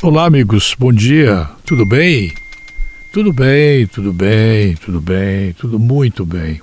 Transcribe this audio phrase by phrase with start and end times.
[0.00, 2.32] Olá, amigos, bom dia, tudo bem?
[3.12, 6.60] Tudo bem, tudo bem, tudo bem, tudo muito bem.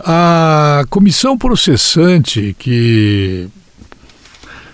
[0.00, 3.46] A comissão processante que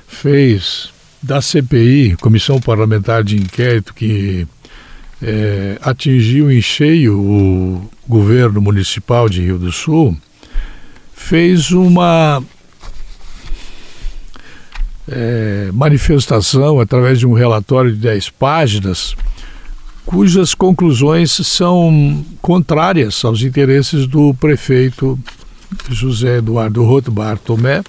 [0.09, 0.91] fez
[1.23, 4.49] da CPI, Comissão Parlamentar de Inquérito, que
[5.21, 10.17] é, atingiu em cheio o governo municipal de Rio do Sul,
[11.13, 12.43] fez uma
[15.11, 19.17] é, manifestação através de um relatório de 10 páginas,
[20.07, 25.19] cujas conclusões são contrárias aos interesses do prefeito
[25.91, 27.83] José Eduardo Rothbar Tomé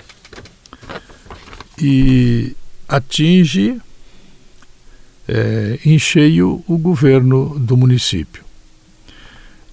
[1.79, 2.55] e
[2.87, 3.79] atinge
[5.27, 8.43] é, em cheio o governo do município.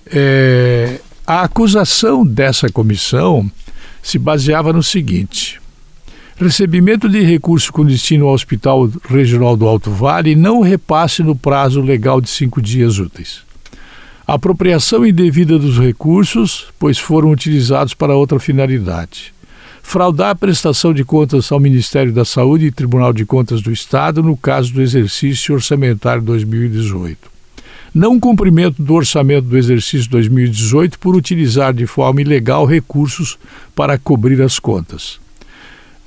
[0.07, 3.51] É, a acusação dessa comissão
[4.03, 5.61] se baseava no seguinte:
[6.39, 11.81] recebimento de recurso com destino ao Hospital Regional do Alto Vale não repasse no prazo
[11.81, 13.43] legal de cinco dias úteis.
[14.27, 19.33] Apropriação indevida dos recursos, pois foram utilizados para outra finalidade
[19.89, 24.23] fraudar a prestação de contas ao Ministério da Saúde e Tribunal de Contas do Estado
[24.23, 27.31] no caso do exercício orçamentário 2018.
[27.95, 33.39] Não cumprimento do orçamento do exercício 2018 por utilizar de forma ilegal recursos
[33.75, 35.19] para cobrir as contas.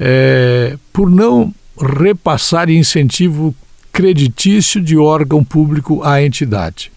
[0.03, 3.53] É, por não repassar incentivo
[3.93, 6.91] creditício de órgão público à entidade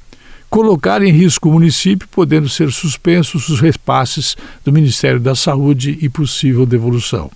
[0.55, 6.09] colocar em risco o município, podendo ser suspensos os repasses do Ministério da Saúde e
[6.09, 7.29] possível devolução.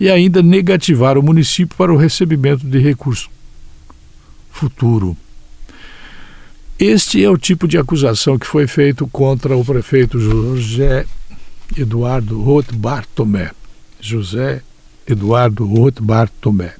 [0.00, 3.28] E ainda negativar o município para o recebimento de recurso
[4.50, 5.14] futuro.
[6.78, 11.04] Este é o tipo de acusação que foi feito contra o prefeito José
[11.76, 13.50] Eduardo Rothbart Tomé.
[14.00, 14.62] José
[15.06, 16.74] Eduardo Rothbart Tomé.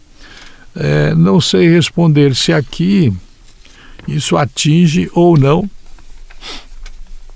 [0.75, 3.12] É, não sei responder se aqui
[4.08, 5.70] isso atinge ou não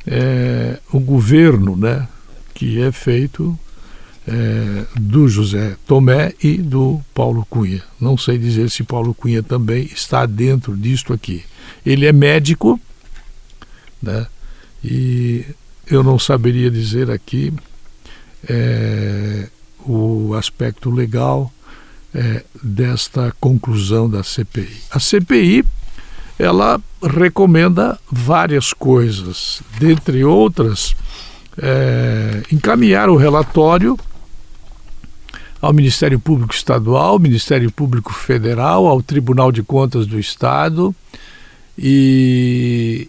[0.06, 2.08] é, o governo, né,
[2.54, 3.58] que é feito
[4.26, 7.82] é, do José Tomé e do Paulo Cunha.
[8.00, 11.44] Não sei dizer se Paulo Cunha também está dentro disto aqui.
[11.84, 12.80] Ele é médico,
[14.02, 14.26] né,
[14.82, 15.44] e
[15.86, 17.52] eu não saberia dizer aqui
[18.48, 19.48] é,
[19.88, 21.52] o aspecto legal
[22.14, 24.82] é, desta conclusão da CPI.
[24.90, 25.64] A CPI
[26.38, 30.94] ela recomenda várias coisas, dentre outras,
[31.60, 33.98] é, encaminhar o relatório
[35.60, 40.94] ao Ministério Público Estadual, ao Ministério Público Federal, ao Tribunal de Contas do Estado
[41.76, 43.08] e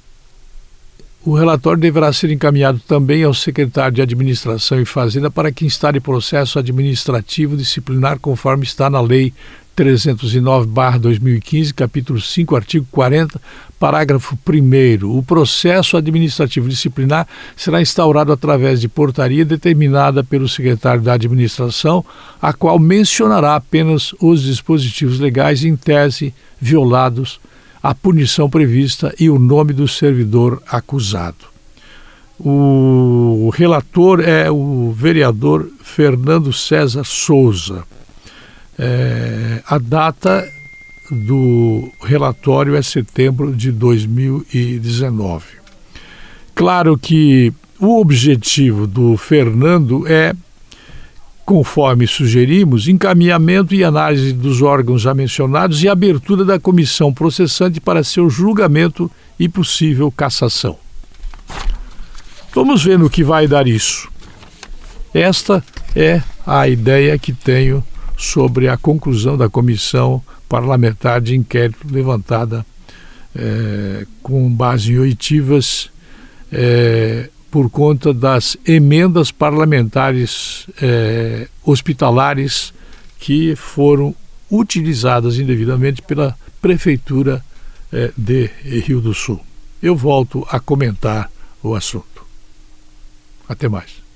[1.29, 5.99] o relatório deverá ser encaminhado também ao secretário de Administração e Fazenda para que instale
[5.99, 9.31] processo administrativo disciplinar conforme está na Lei
[9.77, 13.39] 309-2015, capítulo 5, artigo 40,
[13.79, 15.05] parágrafo 1.
[15.05, 22.03] O processo administrativo disciplinar será instaurado através de portaria determinada pelo secretário da Administração,
[22.41, 27.39] a qual mencionará apenas os dispositivos legais em tese violados,
[27.81, 31.49] a punição prevista e o nome do servidor acusado.
[32.39, 37.83] O relator é o vereador Fernando César Souza.
[38.77, 40.47] É, a data
[41.11, 45.45] do relatório é setembro de 2019.
[46.55, 50.33] Claro que o objetivo do Fernando é,
[51.49, 58.03] conforme sugerimos, encaminhamento e análise dos órgãos já mencionados e abertura da comissão processante para
[58.03, 60.77] seu julgamento e possível cassação.
[62.53, 64.07] Vamos ver no que vai dar isso.
[65.11, 65.63] Esta
[65.95, 67.83] é a ideia que tenho
[68.15, 72.63] sobre a conclusão da comissão parlamentar de inquérito levantada
[73.35, 75.89] é, com base em oitivas
[76.51, 82.73] é, por conta das emendas parlamentares é, hospitalares
[83.19, 84.15] que foram
[84.49, 87.43] utilizadas indevidamente pela Prefeitura
[87.91, 89.39] é, de Rio do Sul.
[89.81, 91.31] Eu volto a comentar
[91.63, 92.25] o assunto.
[93.47, 94.08] Até mais.